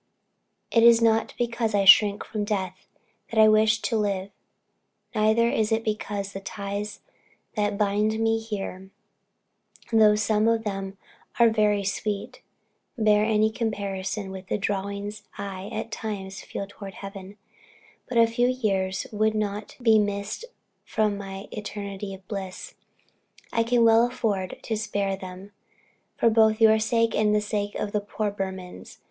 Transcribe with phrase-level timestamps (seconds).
[0.71, 2.87] It is not because I shrink from death,
[3.29, 4.31] that I wish to live;
[5.13, 7.01] neither is it because the ties
[7.53, 8.89] that bind me here
[9.93, 10.97] though some of them
[11.39, 12.41] are very sweet,
[12.97, 17.37] bear any comparison with the drawings I at times feel towards heaven;
[18.09, 20.45] but a few years would not be missed
[20.83, 22.73] from my eternity of bliss,
[23.53, 25.51] and I can well afford to spare them,
[26.19, 28.97] both for your sake and for the sake of the poor Burmans.